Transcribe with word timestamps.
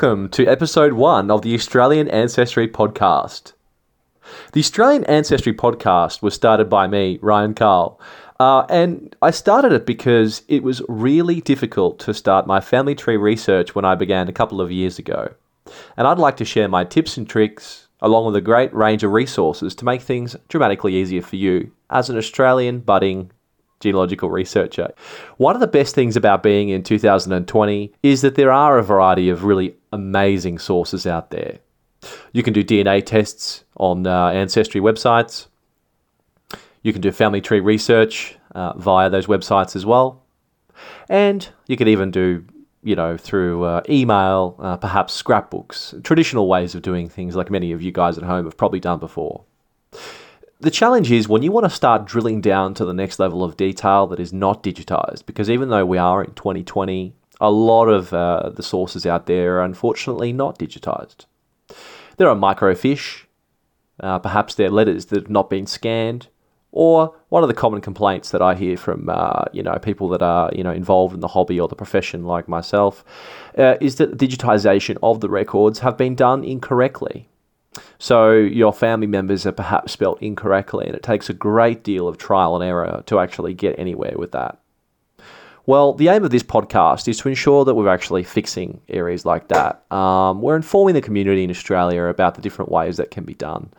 Welcome 0.00 0.28
to 0.28 0.46
episode 0.46 0.92
one 0.92 1.28
of 1.28 1.42
the 1.42 1.54
Australian 1.54 2.06
Ancestry 2.06 2.68
Podcast. 2.68 3.54
The 4.52 4.60
Australian 4.60 5.02
Ancestry 5.06 5.52
Podcast 5.52 6.22
was 6.22 6.34
started 6.34 6.70
by 6.70 6.86
me, 6.86 7.18
Ryan 7.20 7.52
Carl, 7.52 8.00
uh, 8.38 8.64
and 8.70 9.16
I 9.20 9.32
started 9.32 9.72
it 9.72 9.86
because 9.86 10.42
it 10.46 10.62
was 10.62 10.82
really 10.88 11.40
difficult 11.40 11.98
to 11.98 12.14
start 12.14 12.46
my 12.46 12.60
family 12.60 12.94
tree 12.94 13.16
research 13.16 13.74
when 13.74 13.84
I 13.84 13.96
began 13.96 14.28
a 14.28 14.32
couple 14.32 14.60
of 14.60 14.70
years 14.70 15.00
ago. 15.00 15.34
And 15.96 16.06
I'd 16.06 16.20
like 16.20 16.36
to 16.36 16.44
share 16.44 16.68
my 16.68 16.84
tips 16.84 17.16
and 17.16 17.28
tricks, 17.28 17.88
along 18.00 18.26
with 18.26 18.36
a 18.36 18.40
great 18.40 18.72
range 18.72 19.02
of 19.02 19.10
resources 19.10 19.74
to 19.74 19.84
make 19.84 20.02
things 20.02 20.36
dramatically 20.48 20.94
easier 20.94 21.22
for 21.22 21.34
you 21.34 21.72
as 21.90 22.08
an 22.08 22.16
Australian 22.16 22.78
budding 22.78 23.32
genealogical 23.80 24.30
researcher. 24.30 24.92
One 25.36 25.54
of 25.54 25.60
the 25.60 25.66
best 25.66 25.94
things 25.94 26.16
about 26.16 26.42
being 26.42 26.68
in 26.68 26.82
2020 26.82 27.92
is 28.02 28.22
that 28.22 28.34
there 28.34 28.52
are 28.52 28.78
a 28.78 28.82
variety 28.82 29.28
of 29.28 29.44
really 29.44 29.76
amazing 29.92 30.58
sources 30.58 31.06
out 31.06 31.30
there. 31.30 31.58
You 32.32 32.42
can 32.42 32.52
do 32.52 32.64
DNA 32.64 33.04
tests 33.04 33.64
on 33.76 34.06
uh, 34.06 34.28
ancestry 34.28 34.80
websites. 34.80 35.46
You 36.82 36.92
can 36.92 37.02
do 37.02 37.10
family 37.10 37.40
tree 37.40 37.60
research 37.60 38.36
uh, 38.54 38.72
via 38.76 39.10
those 39.10 39.26
websites 39.26 39.74
as 39.74 39.84
well. 39.84 40.22
And 41.08 41.48
you 41.66 41.76
can 41.76 41.88
even 41.88 42.10
do, 42.10 42.44
you 42.82 42.94
know, 42.94 43.16
through 43.16 43.64
uh, 43.64 43.82
email, 43.88 44.56
uh, 44.60 44.76
perhaps 44.76 45.12
scrapbooks, 45.12 45.94
traditional 46.04 46.48
ways 46.48 46.74
of 46.74 46.82
doing 46.82 47.08
things 47.08 47.34
like 47.34 47.50
many 47.50 47.72
of 47.72 47.82
you 47.82 47.90
guys 47.90 48.16
at 48.16 48.24
home 48.24 48.44
have 48.44 48.56
probably 48.56 48.80
done 48.80 49.00
before. 49.00 49.44
The 50.60 50.72
challenge 50.72 51.12
is 51.12 51.28
when 51.28 51.44
you 51.44 51.52
want 51.52 51.66
to 51.66 51.70
start 51.70 52.04
drilling 52.04 52.40
down 52.40 52.74
to 52.74 52.84
the 52.84 52.92
next 52.92 53.20
level 53.20 53.44
of 53.44 53.56
detail 53.56 54.08
that 54.08 54.18
is 54.18 54.32
not 54.32 54.64
digitized, 54.64 55.24
because 55.24 55.48
even 55.48 55.68
though 55.68 55.86
we 55.86 55.98
are 55.98 56.24
in 56.24 56.32
2020, 56.32 57.14
a 57.40 57.50
lot 57.50 57.86
of 57.86 58.12
uh, 58.12 58.50
the 58.50 58.64
sources 58.64 59.06
out 59.06 59.26
there 59.26 59.58
are 59.58 59.62
unfortunately 59.62 60.32
not 60.32 60.58
digitized. 60.58 61.26
There 62.16 62.28
are 62.28 62.34
microfiche, 62.34 63.26
uh, 64.00 64.18
perhaps 64.18 64.56
they're 64.56 64.68
letters 64.68 65.06
that 65.06 65.22
have 65.22 65.30
not 65.30 65.48
been 65.48 65.66
scanned, 65.66 66.26
or 66.72 67.14
one 67.28 67.44
of 67.44 67.48
the 67.48 67.54
common 67.54 67.80
complaints 67.80 68.30
that 68.30 68.42
I 68.42 68.56
hear 68.56 68.76
from 68.76 69.08
uh, 69.08 69.44
you 69.52 69.62
know 69.62 69.78
people 69.78 70.08
that 70.08 70.22
are 70.22 70.50
you 70.52 70.64
know 70.64 70.72
involved 70.72 71.14
in 71.14 71.20
the 71.20 71.28
hobby 71.28 71.60
or 71.60 71.68
the 71.68 71.76
profession 71.76 72.24
like 72.24 72.48
myself 72.48 73.04
uh, 73.56 73.76
is 73.80 73.96
that 73.96 74.18
digitization 74.18 74.98
of 75.04 75.20
the 75.20 75.30
records 75.30 75.78
have 75.78 75.96
been 75.96 76.16
done 76.16 76.42
incorrectly. 76.42 77.28
So 77.98 78.32
your 78.32 78.72
family 78.72 79.06
members 79.06 79.46
are 79.46 79.52
perhaps 79.52 79.92
spelt 79.92 80.22
incorrectly, 80.22 80.86
and 80.86 80.94
it 80.94 81.02
takes 81.02 81.28
a 81.28 81.34
great 81.34 81.82
deal 81.82 82.08
of 82.08 82.18
trial 82.18 82.54
and 82.54 82.64
error 82.64 83.02
to 83.06 83.18
actually 83.18 83.54
get 83.54 83.78
anywhere 83.78 84.14
with 84.16 84.32
that. 84.32 84.58
Well, 85.66 85.92
the 85.92 86.08
aim 86.08 86.24
of 86.24 86.30
this 86.30 86.42
podcast 86.42 87.08
is 87.08 87.18
to 87.18 87.28
ensure 87.28 87.66
that 87.66 87.74
we're 87.74 87.88
actually 87.88 88.24
fixing 88.24 88.80
areas 88.88 89.26
like 89.26 89.48
that. 89.48 89.84
Um, 89.92 90.40
we're 90.40 90.56
informing 90.56 90.94
the 90.94 91.02
community 91.02 91.44
in 91.44 91.50
Australia 91.50 92.04
about 92.04 92.36
the 92.36 92.40
different 92.40 92.72
ways 92.72 92.96
that 92.96 93.10
can 93.10 93.24
be 93.24 93.34
done. 93.34 93.70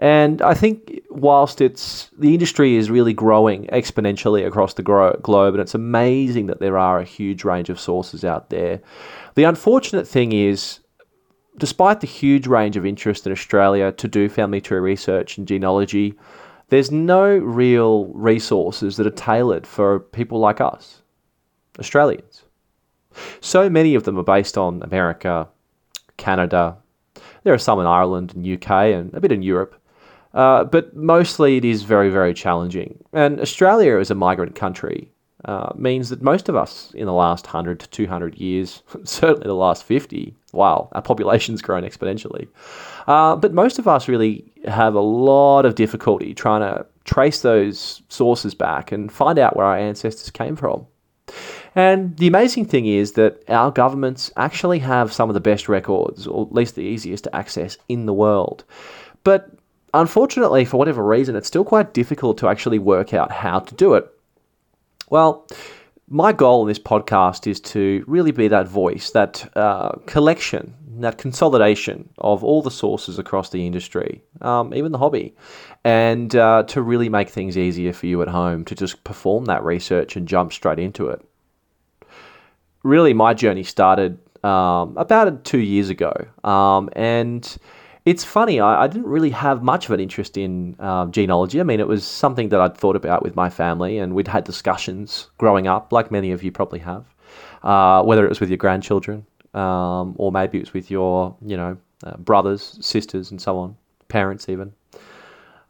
And 0.00 0.42
I 0.42 0.54
think 0.54 1.00
whilst 1.10 1.60
it's 1.60 2.10
the 2.18 2.34
industry 2.34 2.74
is 2.74 2.90
really 2.90 3.12
growing 3.12 3.66
exponentially 3.66 4.44
across 4.44 4.74
the 4.74 4.82
gro- 4.82 5.16
globe, 5.22 5.54
and 5.54 5.60
it's 5.60 5.76
amazing 5.76 6.46
that 6.46 6.58
there 6.58 6.76
are 6.76 6.98
a 6.98 7.04
huge 7.04 7.44
range 7.44 7.70
of 7.70 7.78
sources 7.78 8.24
out 8.24 8.50
there. 8.50 8.80
The 9.36 9.44
unfortunate 9.44 10.08
thing 10.08 10.32
is 10.32 10.80
despite 11.58 12.00
the 12.00 12.06
huge 12.06 12.46
range 12.46 12.76
of 12.76 12.86
interest 12.86 13.26
in 13.26 13.32
Australia 13.32 13.92
to 13.92 14.08
do 14.08 14.28
family 14.28 14.60
tree 14.60 14.78
research 14.78 15.38
and 15.38 15.46
genealogy, 15.46 16.14
there's 16.68 16.90
no 16.90 17.36
real 17.36 18.06
resources 18.06 18.96
that 18.96 19.06
are 19.06 19.10
tailored 19.10 19.66
for 19.66 20.00
people 20.00 20.38
like 20.38 20.60
us, 20.60 21.02
Australians. 21.78 22.44
So 23.40 23.68
many 23.68 23.94
of 23.94 24.04
them 24.04 24.18
are 24.18 24.24
based 24.24 24.56
on 24.56 24.82
America, 24.82 25.48
Canada. 26.16 26.78
There 27.42 27.52
are 27.52 27.58
some 27.58 27.78
in 27.78 27.86
Ireland 27.86 28.32
and 28.34 28.46
UK 28.46 28.70
and 28.70 29.12
a 29.12 29.20
bit 29.20 29.32
in 29.32 29.42
Europe. 29.42 29.74
Uh, 30.34 30.64
but 30.64 30.96
mostly 30.96 31.58
it 31.58 31.64
is 31.64 31.82
very, 31.82 32.08
very 32.08 32.32
challenging. 32.32 33.04
And 33.12 33.38
Australia, 33.38 33.98
is 33.98 34.10
a 34.10 34.14
migrant 34.14 34.54
country, 34.54 35.10
uh, 35.44 35.72
means 35.74 36.08
that 36.10 36.22
most 36.22 36.48
of 36.48 36.56
us 36.56 36.92
in 36.94 37.06
the 37.06 37.12
last 37.12 37.46
100 37.46 37.80
to 37.80 37.88
200 37.88 38.36
years, 38.36 38.82
certainly 39.04 39.46
the 39.46 39.54
last 39.54 39.84
50, 39.84 40.34
wow, 40.52 40.88
our 40.92 41.02
population's 41.02 41.62
grown 41.62 41.82
exponentially. 41.82 42.48
Uh, 43.06 43.36
but 43.36 43.52
most 43.52 43.78
of 43.78 43.88
us 43.88 44.08
really 44.08 44.44
have 44.66 44.94
a 44.94 45.00
lot 45.00 45.64
of 45.64 45.74
difficulty 45.74 46.34
trying 46.34 46.60
to 46.60 46.86
trace 47.04 47.42
those 47.42 48.02
sources 48.08 48.54
back 48.54 48.92
and 48.92 49.12
find 49.12 49.38
out 49.38 49.56
where 49.56 49.66
our 49.66 49.76
ancestors 49.76 50.30
came 50.30 50.56
from. 50.56 50.86
And 51.74 52.16
the 52.18 52.26
amazing 52.26 52.66
thing 52.66 52.86
is 52.86 53.12
that 53.12 53.42
our 53.48 53.70
governments 53.70 54.30
actually 54.36 54.78
have 54.80 55.12
some 55.12 55.30
of 55.30 55.34
the 55.34 55.40
best 55.40 55.68
records, 55.68 56.26
or 56.26 56.46
at 56.46 56.52
least 56.52 56.74
the 56.74 56.82
easiest 56.82 57.24
to 57.24 57.34
access 57.34 57.78
in 57.88 58.06
the 58.06 58.12
world. 58.12 58.64
But 59.24 59.50
unfortunately, 59.94 60.64
for 60.64 60.76
whatever 60.76 61.02
reason, 61.02 61.34
it's 61.34 61.48
still 61.48 61.64
quite 61.64 61.94
difficult 61.94 62.38
to 62.38 62.48
actually 62.48 62.78
work 62.78 63.14
out 63.14 63.32
how 63.32 63.60
to 63.60 63.74
do 63.74 63.94
it. 63.94 64.08
Well, 65.12 65.46
my 66.08 66.32
goal 66.32 66.62
in 66.62 66.68
this 66.68 66.78
podcast 66.78 67.46
is 67.46 67.60
to 67.60 68.02
really 68.06 68.30
be 68.30 68.48
that 68.48 68.66
voice, 68.66 69.10
that 69.10 69.46
uh, 69.54 69.90
collection, 70.06 70.72
that 71.00 71.18
consolidation 71.18 72.08
of 72.16 72.42
all 72.42 72.62
the 72.62 72.70
sources 72.70 73.18
across 73.18 73.50
the 73.50 73.66
industry, 73.66 74.22
um, 74.40 74.72
even 74.72 74.90
the 74.90 74.96
hobby, 74.96 75.34
and 75.84 76.34
uh, 76.34 76.62
to 76.62 76.80
really 76.80 77.10
make 77.10 77.28
things 77.28 77.58
easier 77.58 77.92
for 77.92 78.06
you 78.06 78.22
at 78.22 78.28
home 78.28 78.64
to 78.64 78.74
just 78.74 79.04
perform 79.04 79.44
that 79.44 79.62
research 79.62 80.16
and 80.16 80.26
jump 80.26 80.50
straight 80.50 80.78
into 80.78 81.08
it. 81.08 81.20
Really, 82.82 83.12
my 83.12 83.34
journey 83.34 83.64
started 83.64 84.18
um, 84.42 84.96
about 84.96 85.44
two 85.44 85.60
years 85.60 85.90
ago, 85.90 86.14
um, 86.42 86.88
and 86.96 87.58
it's 88.04 88.24
funny, 88.24 88.60
I, 88.60 88.84
I, 88.84 88.86
didn't 88.88 89.06
really 89.06 89.30
have 89.30 89.62
much 89.62 89.86
of 89.86 89.92
an 89.92 90.00
interest 90.00 90.36
in 90.36 90.76
um, 90.80 91.12
genealogy. 91.12 91.60
I 91.60 91.62
mean, 91.62 91.80
it 91.80 91.86
was 91.86 92.04
something 92.04 92.48
that 92.48 92.60
I'd 92.60 92.76
thought 92.76 92.96
about 92.96 93.22
with 93.22 93.36
my 93.36 93.48
family, 93.48 93.98
and 93.98 94.14
we'd 94.14 94.28
had 94.28 94.44
discussions 94.44 95.28
growing 95.38 95.66
up, 95.66 95.92
like 95.92 96.10
many 96.10 96.32
of 96.32 96.42
you 96.42 96.50
probably 96.50 96.80
have, 96.80 97.04
uh, 97.62 98.02
whether 98.02 98.24
it 98.24 98.28
was 98.28 98.40
with 98.40 98.50
your 98.50 98.58
grandchildren 98.58 99.26
um, 99.54 100.14
or 100.18 100.32
maybe 100.32 100.58
it 100.58 100.62
was 100.62 100.74
with 100.74 100.90
your, 100.90 101.36
you 101.44 101.56
know, 101.56 101.76
uh, 102.04 102.16
brothers, 102.16 102.78
sisters, 102.80 103.30
and 103.30 103.40
so 103.40 103.58
on, 103.58 103.76
parents 104.08 104.48
even. 104.48 104.72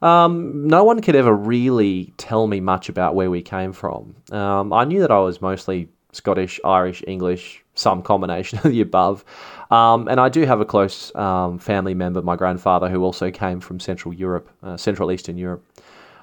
Um, 0.01 0.67
no 0.67 0.83
one 0.85 1.01
could 1.01 1.15
ever 1.15 1.35
really 1.35 2.13
tell 2.17 2.47
me 2.47 2.61
much 2.61 2.89
about 2.89 3.15
where 3.15 3.31
we 3.31 3.43
came 3.43 3.73
from. 3.73 4.17
Um, 4.33 4.73
I 4.73 4.85
knew 4.85 5.01
that 5.01 5.11
I 5.11 5.21
was 5.21 5.41
mostly 5.41 5.89
Scottish, 6.13 6.59
Irish, 6.65 7.03
English, 7.07 7.62
some 7.75 8.03
combination 8.03 8.59
of 8.65 8.65
the 8.65 8.81
above. 8.81 9.25
Um, 9.71 10.09
and 10.09 10.21
I 10.21 10.29
do 10.29 10.45
have 10.45 10.61
a 10.61 10.65
close 10.65 11.15
um, 11.15 11.59
family 11.59 11.95
member, 11.95 12.21
my 12.23 12.37
grandfather, 12.37 12.89
who 12.89 13.03
also 13.03 13.31
came 13.31 13.61
from 13.61 13.81
Central 13.81 14.13
Europe, 14.13 14.51
uh, 14.63 14.77
Central 14.77 15.11
Eastern 15.11 15.39
Europe. 15.39 15.65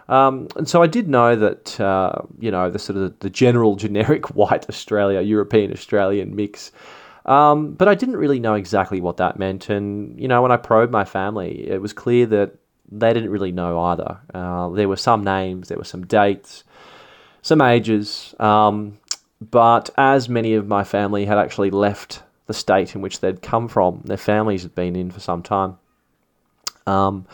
Um, 0.07 0.47
and 0.55 0.67
so 0.67 0.81
I 0.81 0.87
did 0.87 1.07
know 1.07 1.35
that, 1.35 1.79
uh, 1.79 2.21
you 2.39 2.49
know, 2.49 2.69
the 2.71 2.79
sort 2.79 2.97
of 2.97 3.19
the 3.19 3.29
general 3.29 3.75
generic 3.85 4.35
white 4.35 4.67
Australia, 4.69 5.21
European 5.21 5.71
Australian 5.71 6.35
mix. 6.35 6.71
Um, 7.25 7.73
but 7.73 7.87
I 7.87 7.95
didn't 7.95 8.17
really 8.17 8.39
know 8.39 8.55
exactly 8.55 9.01
what 9.01 9.17
that 9.17 9.37
meant. 9.37 9.69
And, 9.69 10.19
you 10.19 10.27
know, 10.27 10.41
when 10.41 10.51
I 10.51 10.57
probed 10.57 10.91
my 10.91 11.05
family, 11.05 11.69
it 11.69 11.79
was 11.79 11.93
clear 11.93 12.25
that 12.27 12.55
they 12.91 13.13
didn't 13.13 13.29
really 13.29 13.51
know 13.51 13.79
either. 13.79 14.19
Uh, 14.33 14.69
there 14.69 14.89
were 14.89 14.95
some 14.95 15.23
names, 15.23 15.67
there 15.67 15.77
were 15.77 15.83
some 15.83 16.05
dates, 16.05 16.63
some 17.43 17.61
ages. 17.61 18.33
Um, 18.39 18.97
but 19.41 19.89
as 19.97 20.27
many 20.29 20.53
of 20.53 20.67
my 20.67 20.83
family 20.83 21.25
had 21.25 21.37
actually 21.37 21.69
left 21.69 22.23
the 22.47 22.53
state 22.53 22.95
in 22.95 23.01
which 23.01 23.19
they'd 23.19 23.41
come 23.41 23.67
from, 23.67 24.01
their 24.05 24.17
families 24.17 24.63
had 24.63 24.75
been 24.75 24.95
in 24.95 25.11
for 25.11 25.19
some 25.19 25.43
time, 25.43 25.77
um, 26.87 27.25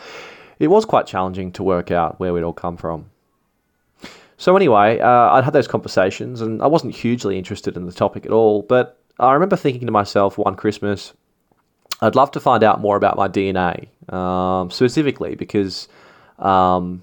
it 0.58 0.68
was 0.68 0.84
quite 0.84 1.06
challenging 1.06 1.52
to 1.52 1.62
work 1.62 1.90
out 1.90 2.20
where 2.20 2.32
we'd 2.32 2.42
all 2.42 2.52
come 2.52 2.76
from. 2.76 3.10
So, 4.38 4.54
anyway, 4.56 5.00
uh, 5.00 5.32
I'd 5.32 5.44
had 5.44 5.54
those 5.54 5.66
conversations 5.68 6.42
and 6.42 6.62
I 6.62 6.66
wasn't 6.66 6.94
hugely 6.94 7.38
interested 7.38 7.76
in 7.76 7.86
the 7.86 7.92
topic 7.92 8.26
at 8.26 8.32
all. 8.32 8.62
But 8.62 8.98
I 9.18 9.32
remember 9.32 9.56
thinking 9.56 9.86
to 9.86 9.92
myself 9.92 10.36
one 10.36 10.56
Christmas, 10.56 11.14
I'd 12.02 12.14
love 12.14 12.30
to 12.32 12.40
find 12.40 12.62
out 12.62 12.80
more 12.80 12.96
about 12.96 13.16
my 13.16 13.28
DNA, 13.28 13.88
um, 14.12 14.70
specifically 14.70 15.34
because, 15.34 15.88
um, 16.38 17.02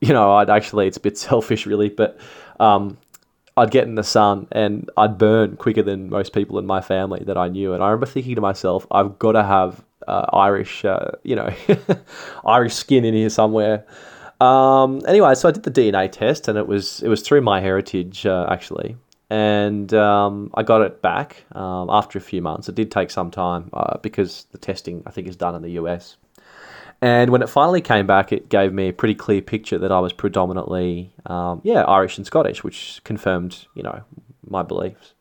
you 0.00 0.12
know, 0.12 0.32
I'd 0.32 0.50
actually, 0.50 0.86
it's 0.86 0.98
a 0.98 1.00
bit 1.00 1.16
selfish 1.26 1.64
really, 1.64 1.88
but 1.88 2.18
um, 2.60 2.98
I'd 3.58 3.70
get 3.70 3.84
in 3.84 3.94
the 3.94 4.04
sun 4.04 4.48
and 4.52 4.90
I'd 4.96 5.18
burn 5.18 5.56
quicker 5.56 5.82
than 5.82 6.08
most 6.10 6.32
people 6.32 6.58
in 6.58 6.66
my 6.66 6.80
family 6.80 7.22
that 7.26 7.36
I 7.36 7.48
knew. 7.48 7.74
And 7.74 7.82
I 7.82 7.88
remember 7.88 8.06
thinking 8.06 8.34
to 8.34 8.40
myself, 8.40 8.86
I've 8.90 9.18
got 9.18 9.32
to 9.32 9.42
have 9.42 9.84
uh, 10.06 10.26
Irish, 10.32 10.84
uh, 10.84 11.10
you 11.22 11.36
know, 11.36 11.52
Irish 12.46 12.74
skin 12.74 13.04
in 13.04 13.14
here 13.14 13.30
somewhere. 13.30 13.84
Um, 14.40 15.02
anyway, 15.06 15.34
so 15.34 15.48
I 15.48 15.52
did 15.52 15.64
the 15.64 15.70
DNA 15.70 16.10
test, 16.10 16.48
and 16.48 16.56
it 16.56 16.66
was 16.66 17.02
it 17.02 17.08
was 17.08 17.22
through 17.22 17.40
MyHeritage 17.40 18.24
uh, 18.24 18.50
actually, 18.50 18.96
and 19.30 19.92
um, 19.94 20.50
I 20.54 20.62
got 20.62 20.82
it 20.82 21.02
back 21.02 21.44
um, 21.52 21.90
after 21.90 22.18
a 22.18 22.22
few 22.22 22.40
months. 22.40 22.68
It 22.68 22.76
did 22.76 22.90
take 22.90 23.10
some 23.10 23.30
time 23.30 23.68
uh, 23.72 23.98
because 23.98 24.46
the 24.52 24.58
testing 24.58 25.02
I 25.06 25.10
think 25.10 25.26
is 25.26 25.36
done 25.36 25.54
in 25.56 25.62
the 25.62 25.72
US. 25.72 26.16
And 27.00 27.30
when 27.30 27.42
it 27.42 27.48
finally 27.48 27.80
came 27.80 28.06
back, 28.06 28.32
it 28.32 28.48
gave 28.48 28.72
me 28.72 28.88
a 28.88 28.92
pretty 28.92 29.14
clear 29.14 29.40
picture 29.40 29.78
that 29.78 29.92
I 29.92 30.00
was 30.00 30.12
predominantly, 30.12 31.12
um, 31.26 31.60
yeah, 31.62 31.82
Irish 31.82 32.16
and 32.16 32.26
Scottish, 32.26 32.64
which 32.64 33.00
confirmed, 33.04 33.66
you 33.74 33.84
know, 33.84 34.02
my 34.48 34.62
beliefs. 34.62 35.14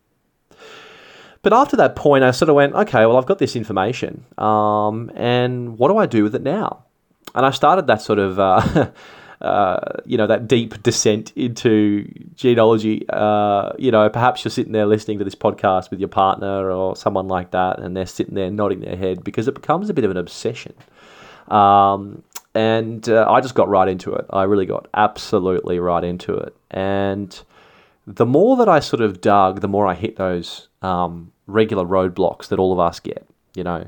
But 1.43 1.53
after 1.53 1.77
that 1.77 1.95
point, 1.95 2.23
I 2.23 2.31
sort 2.31 2.49
of 2.49 2.55
went, 2.55 2.73
okay, 2.73 3.05
well, 3.05 3.17
I've 3.17 3.27
got 3.27 3.37
this 3.37 3.55
information, 3.55 4.25
um, 4.39 5.11
and 5.15 5.77
what 5.77 5.89
do 5.89 5.97
I 5.97 6.07
do 6.07 6.23
with 6.23 6.33
it 6.33 6.41
now? 6.41 6.83
And 7.35 7.45
I 7.45 7.51
started 7.51 7.85
that 7.87 8.01
sort 8.01 8.17
of, 8.17 8.39
uh, 8.39 8.89
uh, 9.41 9.79
you 10.03 10.17
know, 10.17 10.25
that 10.25 10.47
deep 10.47 10.81
descent 10.81 11.31
into 11.35 12.11
genealogy. 12.35 13.05
Uh, 13.07 13.71
you 13.77 13.91
know, 13.91 14.09
perhaps 14.09 14.43
you're 14.43 14.51
sitting 14.51 14.73
there 14.73 14.87
listening 14.87 15.19
to 15.19 15.23
this 15.23 15.35
podcast 15.35 15.91
with 15.91 15.99
your 15.99 16.09
partner 16.09 16.71
or 16.71 16.95
someone 16.95 17.27
like 17.27 17.51
that, 17.51 17.79
and 17.79 17.95
they're 17.95 18.07
sitting 18.07 18.33
there 18.33 18.49
nodding 18.49 18.79
their 18.79 18.97
head 18.97 19.23
because 19.23 19.47
it 19.47 19.53
becomes 19.53 19.91
a 19.91 19.93
bit 19.93 20.03
of 20.03 20.09
an 20.11 20.17
obsession. 20.17 20.73
Um, 21.47 22.23
and 22.53 23.07
uh, 23.07 23.29
I 23.29 23.41
just 23.41 23.55
got 23.55 23.69
right 23.69 23.87
into 23.87 24.13
it. 24.13 24.25
I 24.31 24.43
really 24.43 24.65
got 24.65 24.87
absolutely 24.93 25.79
right 25.79 26.03
into 26.03 26.33
it. 26.33 26.55
And 26.71 27.39
the 28.07 28.25
more 28.25 28.57
that 28.57 28.67
I 28.67 28.79
sort 28.79 29.01
of 29.01 29.21
dug, 29.21 29.61
the 29.61 29.67
more 29.67 29.85
I 29.85 29.93
hit 29.93 30.15
those 30.15 30.67
um, 30.81 31.31
regular 31.45 31.85
roadblocks 31.85 32.47
that 32.47 32.57
all 32.57 32.73
of 32.73 32.79
us 32.79 32.99
get. 32.99 33.27
You 33.53 33.63
know, 33.63 33.87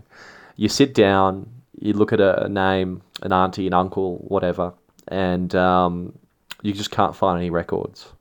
you 0.56 0.70
sit 0.70 0.94
down, 0.94 1.50
you 1.80 1.94
look 1.94 2.14
at 2.14 2.20
a, 2.20 2.48
name, 2.50 3.02
an 3.22 3.32
auntie, 3.32 3.68
an 3.68 3.74
uncle, 3.74 4.18
whatever, 4.28 4.74
and 5.08 5.54
um, 5.56 6.18
you 6.62 6.74
just 6.74 6.92
can't 6.92 7.16
find 7.16 7.40
any 7.40 7.50
records. 7.50 8.12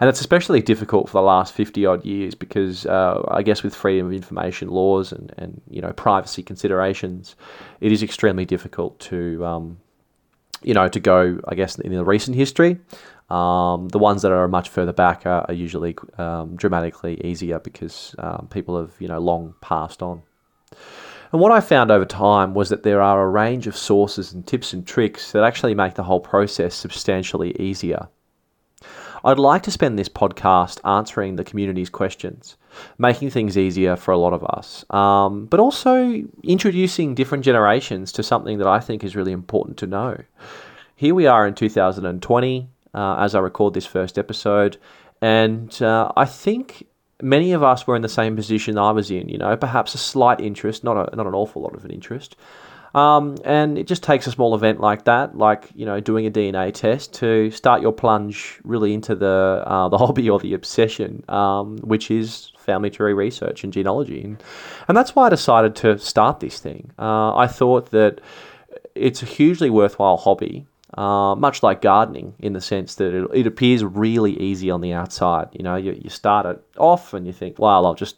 And 0.00 0.08
it's 0.08 0.20
especially 0.20 0.62
difficult 0.62 1.08
for 1.08 1.18
the 1.18 1.26
last 1.26 1.52
50 1.52 1.84
odd 1.84 2.04
years 2.04 2.34
because 2.34 2.86
uh, 2.86 3.22
I 3.28 3.42
guess 3.42 3.62
with 3.62 3.74
freedom 3.74 4.06
of 4.06 4.12
information 4.12 4.68
laws 4.68 5.12
and, 5.12 5.32
and 5.36 5.60
you 5.68 5.82
know 5.82 5.92
privacy 5.92 6.42
considerations, 6.42 7.36
it 7.80 7.92
is 7.92 8.02
extremely 8.02 8.46
difficult 8.46 8.98
to 9.00 9.44
um, 9.44 9.78
you 10.62 10.72
know 10.72 10.88
to 10.88 11.00
go 11.00 11.40
I 11.46 11.54
guess 11.54 11.78
in 11.78 11.92
the 11.92 12.04
recent 12.04 12.36
history. 12.36 12.78
Um, 13.28 13.88
the 13.90 13.98
ones 13.98 14.22
that 14.22 14.32
are 14.32 14.48
much 14.48 14.70
further 14.70 14.92
back 14.92 15.24
are, 15.24 15.44
are 15.46 15.54
usually 15.54 15.96
um, 16.18 16.56
dramatically 16.56 17.20
easier 17.24 17.60
because 17.60 18.14
um, 18.18 18.48
people 18.50 18.80
have 18.80 18.92
you 18.98 19.08
know 19.08 19.20
long 19.20 19.54
passed 19.60 20.02
on. 20.02 20.22
And 21.32 21.40
what 21.40 21.52
I 21.52 21.60
found 21.60 21.92
over 21.92 22.04
time 22.04 22.54
was 22.54 22.70
that 22.70 22.82
there 22.82 23.00
are 23.00 23.22
a 23.22 23.28
range 23.28 23.68
of 23.68 23.76
sources 23.76 24.32
and 24.32 24.44
tips 24.44 24.72
and 24.72 24.84
tricks 24.84 25.30
that 25.32 25.44
actually 25.44 25.74
make 25.74 25.94
the 25.94 26.02
whole 26.02 26.18
process 26.18 26.74
substantially 26.74 27.54
easier. 27.60 28.08
I'd 29.24 29.38
like 29.38 29.62
to 29.64 29.70
spend 29.70 29.98
this 29.98 30.08
podcast 30.08 30.80
answering 30.84 31.36
the 31.36 31.44
community's 31.44 31.90
questions, 31.90 32.56
making 32.98 33.30
things 33.30 33.58
easier 33.58 33.96
for 33.96 34.12
a 34.12 34.18
lot 34.18 34.32
of 34.32 34.44
us, 34.44 34.84
um, 34.90 35.46
but 35.46 35.60
also 35.60 36.22
introducing 36.42 37.14
different 37.14 37.44
generations 37.44 38.12
to 38.12 38.22
something 38.22 38.58
that 38.58 38.66
I 38.66 38.80
think 38.80 39.04
is 39.04 39.16
really 39.16 39.32
important 39.32 39.76
to 39.78 39.86
know. 39.86 40.16
Here 40.96 41.14
we 41.14 41.26
are 41.26 41.46
in 41.46 41.54
2020 41.54 42.68
uh, 42.94 43.16
as 43.18 43.34
I 43.34 43.40
record 43.40 43.74
this 43.74 43.86
first 43.86 44.18
episode. 44.18 44.76
And 45.22 45.80
uh, 45.82 46.12
I 46.16 46.24
think 46.24 46.86
many 47.22 47.52
of 47.52 47.62
us 47.62 47.86
were 47.86 47.96
in 47.96 48.02
the 48.02 48.08
same 48.08 48.36
position 48.36 48.78
I 48.78 48.90
was 48.92 49.10
in, 49.10 49.28
you 49.28 49.38
know, 49.38 49.56
perhaps 49.56 49.94
a 49.94 49.98
slight 49.98 50.40
interest, 50.40 50.84
not, 50.84 50.96
a, 50.96 51.16
not 51.16 51.26
an 51.26 51.34
awful 51.34 51.62
lot 51.62 51.74
of 51.74 51.84
an 51.84 51.90
interest. 51.90 52.36
Um, 52.94 53.36
and 53.44 53.78
it 53.78 53.86
just 53.86 54.02
takes 54.02 54.26
a 54.26 54.32
small 54.32 54.54
event 54.54 54.80
like 54.80 55.04
that, 55.04 55.36
like 55.36 55.68
you 55.74 55.86
know, 55.86 56.00
doing 56.00 56.26
a 56.26 56.30
DNA 56.30 56.72
test, 56.72 57.12
to 57.14 57.50
start 57.50 57.82
your 57.82 57.92
plunge 57.92 58.58
really 58.64 58.92
into 58.92 59.14
the 59.14 59.62
uh, 59.64 59.88
the 59.88 59.98
hobby 60.04 60.28
or 60.28 60.38
the 60.38 60.54
obsession, 60.54 61.24
um, 61.28 61.78
which 61.78 62.10
is 62.10 62.52
family 62.58 62.90
tree 62.90 63.12
research 63.12 63.64
and 63.64 63.72
genealogy, 63.72 64.22
and, 64.22 64.42
and 64.88 64.96
that's 64.96 65.14
why 65.14 65.26
I 65.26 65.30
decided 65.30 65.76
to 65.76 65.98
start 65.98 66.40
this 66.40 66.58
thing. 66.58 66.90
Uh, 66.98 67.34
I 67.36 67.46
thought 67.46 67.90
that 67.90 68.20
it's 68.94 69.22
a 69.22 69.26
hugely 69.26 69.70
worthwhile 69.70 70.16
hobby. 70.16 70.66
Uh, 70.98 71.36
much 71.36 71.62
like 71.62 71.80
gardening, 71.80 72.34
in 72.40 72.52
the 72.52 72.60
sense 72.60 72.96
that 72.96 73.14
it, 73.14 73.30
it, 73.32 73.46
appears 73.46 73.84
really 73.84 74.32
easy 74.40 74.72
on 74.72 74.80
the 74.80 74.92
outside. 74.92 75.46
You 75.52 75.62
know, 75.62 75.76
you, 75.76 75.92
you 75.92 76.10
start 76.10 76.46
it 76.46 76.60
off 76.76 77.14
and 77.14 77.28
you 77.28 77.32
think, 77.32 77.60
well, 77.60 77.86
I'll 77.86 77.94
just 77.94 78.16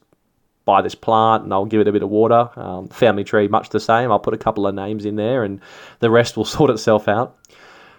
buy 0.64 0.82
this 0.82 0.94
plant 0.94 1.44
and 1.44 1.52
I'll 1.52 1.64
give 1.64 1.80
it 1.80 1.88
a 1.88 1.92
bit 1.92 2.02
of 2.02 2.10
water. 2.10 2.50
Um, 2.56 2.88
family 2.88 3.24
tree, 3.24 3.48
much 3.48 3.70
the 3.70 3.80
same. 3.80 4.10
I'll 4.10 4.18
put 4.18 4.34
a 4.34 4.38
couple 4.38 4.66
of 4.66 4.74
names 4.74 5.04
in 5.04 5.16
there 5.16 5.44
and 5.44 5.60
the 6.00 6.10
rest 6.10 6.36
will 6.36 6.44
sort 6.56 6.70
itself 6.70 7.08
out. 7.08 7.38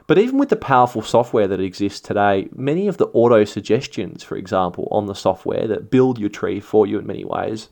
But 0.06 0.18
even 0.18 0.38
with 0.38 0.50
the 0.50 0.58
powerful 0.58 1.02
software 1.02 1.48
that 1.48 1.62
exists 1.62 2.02
today, 2.02 2.50
many 2.54 2.88
of 2.88 2.98
the 2.98 3.08
auto 3.08 3.46
suggestions, 3.46 4.22
for 4.22 4.36
example, 4.36 4.88
on 4.92 5.06
the 5.06 5.16
software 5.16 5.68
that 5.68 5.90
build 5.90 6.20
your 6.20 6.30
tree 6.30 6.60
for 6.60 6.86
you 6.86 7.00
in 7.00 7.08
many 7.08 7.24
ways, 7.24 7.70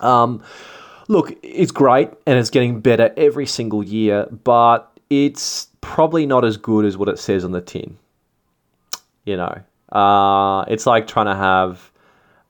um, 0.00 0.42
look, 1.08 1.36
it's 1.42 1.70
great 1.70 2.10
and 2.26 2.38
it's 2.38 2.50
getting 2.50 2.80
better 2.80 3.12
every 3.16 3.46
single 3.46 3.82
year, 3.82 4.26
but 4.44 4.98
it's 5.10 5.68
probably 5.82 6.24
not 6.24 6.44
as 6.44 6.56
good 6.56 6.86
as 6.86 6.96
what 6.96 7.08
it 7.08 7.18
says 7.18 7.44
on 7.44 7.52
the 7.52 7.60
tin. 7.60 7.98
You 9.24 9.36
know, 9.36 9.62
uh, 9.96 10.64
it's 10.68 10.86
like 10.86 11.06
trying 11.06 11.26
to 11.26 11.36
have, 11.36 11.91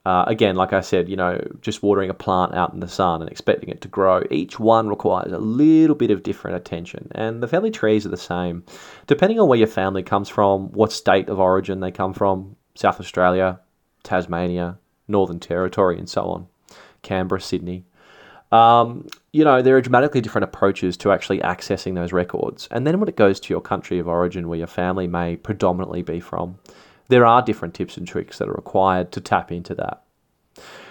uh, 0.05 0.25
again, 0.27 0.55
like 0.55 0.73
I 0.73 0.81
said, 0.81 1.07
you 1.07 1.15
know, 1.15 1.39
just 1.61 1.81
watering 1.81 2.09
a 2.09 2.13
plant 2.13 2.53
out 2.53 2.73
in 2.73 2.81
the 2.81 2.89
sun 2.89 3.21
and 3.21 3.31
expecting 3.31 3.69
it 3.69 3.81
to 3.81 3.87
grow. 3.87 4.21
Each 4.29 4.59
one 4.59 4.89
requires 4.89 5.31
a 5.31 5.37
little 5.37 5.95
bit 5.95 6.11
of 6.11 6.23
different 6.23 6.57
attention, 6.57 7.09
and 7.15 7.41
the 7.41 7.47
family 7.47 7.71
trees 7.71 8.05
are 8.05 8.09
the 8.09 8.17
same. 8.17 8.65
Depending 9.07 9.39
on 9.39 9.47
where 9.47 9.59
your 9.59 9.67
family 9.67 10.03
comes 10.03 10.27
from, 10.27 10.71
what 10.73 10.91
state 10.91 11.29
of 11.29 11.39
origin 11.39 11.79
they 11.79 11.91
come 11.91 12.13
from, 12.13 12.57
South 12.75 12.99
Australia, 12.99 13.59
Tasmania, 14.03 14.77
Northern 15.07 15.39
Territory, 15.39 15.97
and 15.97 16.09
so 16.09 16.23
on, 16.23 16.47
Canberra, 17.01 17.39
Sydney. 17.39 17.85
Um, 18.51 19.07
you 19.31 19.45
know, 19.45 19.61
there 19.61 19.77
are 19.77 19.81
dramatically 19.81 20.21
different 20.21 20.43
approaches 20.43 20.97
to 20.97 21.11
actually 21.11 21.39
accessing 21.39 21.95
those 21.95 22.11
records. 22.11 22.67
And 22.69 22.85
then 22.85 22.99
when 22.99 23.09
it 23.09 23.15
goes 23.15 23.39
to 23.39 23.53
your 23.53 23.61
country 23.61 23.99
of 23.99 24.07
origin, 24.07 24.49
where 24.49 24.59
your 24.59 24.67
family 24.67 25.07
may 25.07 25.37
predominantly 25.37 26.01
be 26.01 26.19
from, 26.19 26.59
there 27.07 27.25
are 27.25 27.41
different 27.41 27.73
tips 27.73 27.97
and 27.97 28.07
tricks 28.07 28.37
that 28.37 28.47
are 28.47 28.53
required 28.53 29.11
to 29.13 29.21
tap 29.21 29.51
into 29.51 29.75
that. 29.75 30.03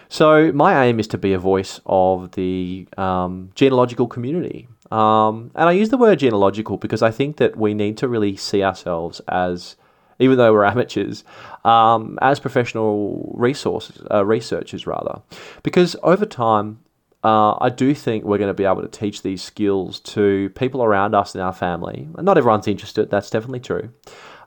So, 0.09 0.53
my 0.53 0.85
aim 0.85 1.01
is 1.01 1.07
to 1.09 1.19
be 1.19 1.33
a 1.33 1.39
voice 1.39 1.81
of 1.87 2.33
the 2.33 2.87
um, 2.99 3.51
genealogical 3.55 4.07
community. 4.07 4.69
Um, 4.91 5.51
and 5.55 5.71
I 5.71 5.73
use 5.73 5.89
the 5.89 5.97
word 5.97 6.19
genealogical 6.19 6.77
because 6.77 7.01
I 7.01 7.11
think 7.11 7.39
that 7.39 7.57
we 7.57 7.73
need 7.73 7.97
to 7.97 8.09
really 8.09 8.37
see 8.37 8.63
ourselves 8.63 9.21
as, 9.27 9.77
even 10.19 10.37
though 10.37 10.53
we're 10.53 10.65
amateurs, 10.67 11.25
um, 11.65 12.19
as 12.21 12.39
professional 12.41 13.33
resources, 13.39 14.03
uh, 14.11 14.23
researchers 14.23 14.87
rather. 14.87 15.23
Because 15.63 15.97
over 16.03 16.27
time, 16.27 16.81
uh, 17.25 17.57
I 17.59 17.71
do 17.71 17.95
think 17.95 18.25
we're 18.25 18.37
going 18.37 18.51
to 18.51 18.55
be 18.55 18.65
able 18.65 18.83
to 18.83 18.89
teach 18.89 19.23
these 19.23 19.43
skills 19.43 19.99
to 20.01 20.51
people 20.51 20.83
around 20.83 21.15
us 21.15 21.35
in 21.35 21.41
our 21.41 21.55
family. 21.55 22.09
Not 22.19 22.37
everyone's 22.37 22.69
interested, 22.69 23.11
that's 23.11 23.31
definitely 23.31 23.61
true. 23.61 23.91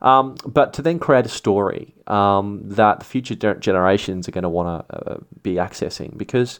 Um, 0.06 0.36
but 0.46 0.72
to 0.74 0.82
then 0.82 1.00
create 1.00 1.26
a 1.26 1.30
story 1.30 1.94
um, 2.08 2.62
that 2.64 3.04
future 3.04 3.36
generations 3.36 4.28
are 4.28 4.32
going 4.32 4.44
to 4.44 4.50
want 4.50 4.88
to 4.88 4.96
uh, 4.96 5.18
be 5.42 5.56
accessing. 5.56 6.16
Because 6.18 6.60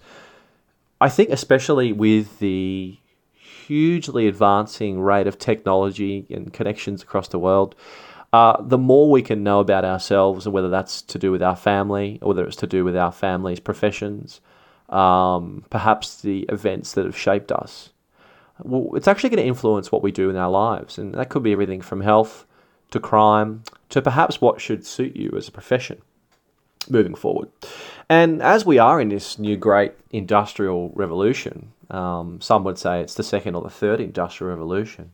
I 1.00 1.10
think, 1.10 1.30
especially 1.30 1.94
with 1.94 2.40
the 2.40 2.98
hugely 3.34 4.28
advancing 4.28 5.00
rate 5.00 5.28
of 5.28 5.38
technology 5.38 6.26
and 6.30 6.52
connections 6.52 7.04
across 7.04 7.28
the 7.28 7.40
world, 7.40 7.76
uh, 8.34 8.62
the 8.62 8.80
more 8.80 9.10
we 9.10 9.22
can 9.22 9.44
know 9.44 9.60
about 9.60 9.86
ourselves 9.86 10.46
and 10.46 10.54
whether 10.54 10.70
that's 10.70 11.02
to 11.04 11.20
do 11.20 11.32
with 11.32 11.44
our 11.44 11.56
family 11.56 12.20
or 12.22 12.30
whether 12.30 12.46
it's 12.46 12.58
to 12.58 12.68
do 12.68 12.84
with 12.84 12.98
our 12.98 13.12
family's 13.12 13.60
professions 13.60 14.42
um, 14.90 15.66
perhaps 15.70 16.22
the 16.22 16.42
events 16.50 16.94
that 16.94 17.06
have 17.06 17.18
shaped 17.18 17.52
us. 17.52 17.90
Well, 18.60 18.96
it's 18.96 19.08
actually 19.08 19.32
going 19.32 19.44
to 19.44 19.48
influence 19.48 19.92
what 19.92 20.04
we 20.04 20.12
do 20.12 20.30
in 20.30 20.36
our 20.36 20.50
lives, 20.50 20.98
and 20.98 21.14
that 21.16 21.30
could 21.30 21.44
be 21.44 21.52
everything 21.52 21.82
from 21.82 22.02
health 22.02 22.46
to 22.96 23.00
crime 23.00 23.64
to 23.90 24.02
perhaps 24.02 24.42
what 24.42 24.62
should 24.62 24.86
suit 24.86 25.16
you 25.16 25.32
as 25.38 25.48
a 25.48 25.52
profession 25.52 26.02
moving 26.90 27.16
forward. 27.16 27.50
And 28.10 28.42
as 28.42 28.66
we 28.66 28.78
are 28.78 29.02
in 29.02 29.10
this 29.10 29.38
new 29.38 29.58
great 29.58 29.94
industrial 30.12 30.92
revolution, 30.96 31.72
um, 31.90 32.40
some 32.42 32.64
would 32.64 32.78
say 32.78 33.02
it's 33.02 33.16
the 33.16 33.24
second 33.24 33.56
or 33.56 33.62
the 33.62 33.70
third 33.70 34.00
industrial 34.00 34.52
revolution, 34.52 35.12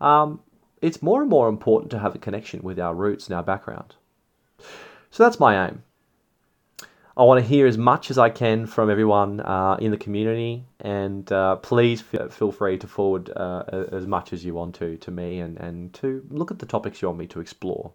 um, 0.00 0.40
it's 0.80 1.02
more 1.02 1.20
and 1.20 1.30
more 1.30 1.48
important 1.48 1.90
to 1.90 1.98
have 1.98 2.14
a 2.14 2.18
connection 2.18 2.62
with 2.62 2.78
our 2.78 2.94
roots 2.94 3.26
and 3.26 3.36
our 3.36 3.42
background. 3.42 3.94
So 5.10 5.22
that's 5.22 5.38
my 5.38 5.68
aim. 5.68 5.82
I 7.14 7.24
want 7.24 7.42
to 7.42 7.46
hear 7.46 7.66
as 7.66 7.76
much 7.76 8.10
as 8.10 8.16
I 8.16 8.30
can 8.30 8.64
from 8.64 8.88
everyone 8.88 9.40
uh, 9.40 9.76
in 9.78 9.90
the 9.90 9.98
community, 9.98 10.64
and 10.80 11.30
uh, 11.30 11.56
please 11.56 12.02
f- 12.14 12.32
feel 12.32 12.50
free 12.50 12.78
to 12.78 12.86
forward 12.86 13.30
uh, 13.36 13.64
as 13.92 14.06
much 14.06 14.32
as 14.32 14.42
you 14.46 14.54
want 14.54 14.74
to 14.76 14.96
to 14.96 15.10
me 15.10 15.40
and, 15.40 15.58
and 15.58 15.92
to 15.94 16.24
look 16.30 16.50
at 16.50 16.58
the 16.58 16.64
topics 16.64 17.02
you 17.02 17.08
want 17.08 17.18
me 17.18 17.26
to 17.26 17.40
explore. 17.40 17.92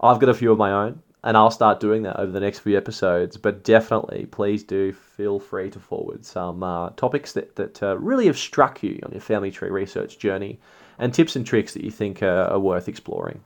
I've 0.00 0.18
got 0.18 0.30
a 0.30 0.34
few 0.34 0.50
of 0.50 0.56
my 0.56 0.72
own, 0.72 1.02
and 1.22 1.36
I'll 1.36 1.50
start 1.50 1.78
doing 1.78 2.04
that 2.04 2.18
over 2.18 2.32
the 2.32 2.40
next 2.40 2.60
few 2.60 2.74
episodes, 2.78 3.36
but 3.36 3.64
definitely 3.64 4.24
please 4.24 4.64
do 4.64 4.94
feel 4.94 5.38
free 5.38 5.68
to 5.70 5.78
forward 5.78 6.24
some 6.24 6.62
uh, 6.62 6.88
topics 6.90 7.32
that, 7.34 7.54
that 7.56 7.82
uh, 7.82 7.98
really 7.98 8.26
have 8.26 8.38
struck 8.38 8.82
you 8.82 8.98
on 9.04 9.12
your 9.12 9.20
family 9.20 9.50
tree 9.50 9.68
research 9.68 10.18
journey 10.18 10.58
and 10.98 11.12
tips 11.12 11.36
and 11.36 11.44
tricks 11.44 11.74
that 11.74 11.84
you 11.84 11.90
think 11.90 12.22
are 12.22 12.58
worth 12.58 12.88
exploring. 12.88 13.42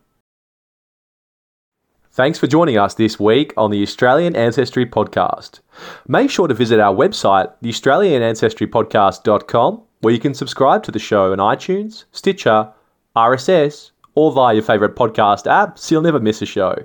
Thanks 2.14 2.38
for 2.38 2.46
joining 2.46 2.76
us 2.76 2.92
this 2.92 3.18
week 3.18 3.54
on 3.56 3.70
the 3.70 3.82
Australian 3.82 4.36
Ancestry 4.36 4.84
Podcast. 4.84 5.60
Make 6.06 6.30
sure 6.30 6.46
to 6.46 6.52
visit 6.52 6.78
our 6.78 6.94
website, 6.94 7.50
theaustralianancestrypodcast.com, 7.62 9.82
where 10.02 10.12
you 10.12 10.20
can 10.20 10.34
subscribe 10.34 10.82
to 10.82 10.90
the 10.90 10.98
show 10.98 11.32
on 11.32 11.38
iTunes, 11.38 12.04
Stitcher, 12.12 12.70
RSS, 13.16 13.92
or 14.14 14.30
via 14.30 14.56
your 14.56 14.62
favourite 14.62 14.94
podcast 14.94 15.50
app 15.50 15.78
so 15.78 15.94
you'll 15.94 16.02
never 16.02 16.20
miss 16.20 16.42
a 16.42 16.46
show. 16.46 16.76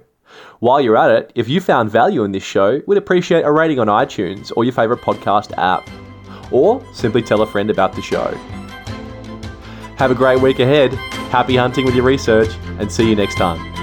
While 0.59 0.79
you're 0.79 0.95
at 0.95 1.11
it, 1.11 1.33
if 1.35 1.49
you 1.49 1.59
found 1.59 1.91
value 1.91 2.23
in 2.23 2.31
this 2.31 2.43
show, 2.43 2.79
we'd 2.87 2.97
appreciate 2.97 3.43
a 3.43 3.51
rating 3.51 3.79
on 3.79 3.87
iTunes 3.87 4.53
or 4.55 4.63
your 4.63 4.71
favourite 4.71 5.01
podcast 5.01 5.51
app. 5.57 5.89
Or 6.53 6.81
simply 6.93 7.21
tell 7.21 7.41
a 7.41 7.47
friend 7.47 7.69
about 7.69 7.91
the 7.91 8.01
show. 8.01 8.33
Have 9.97 10.09
a 10.09 10.15
great 10.15 10.41
week 10.41 10.59
ahead, 10.59 10.93
happy 11.33 11.57
hunting 11.57 11.83
with 11.83 11.95
your 11.95 12.05
research, 12.05 12.55
and 12.79 12.89
see 12.89 13.09
you 13.09 13.15
next 13.17 13.35
time. 13.35 13.76